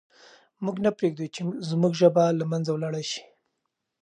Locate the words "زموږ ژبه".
1.69-2.23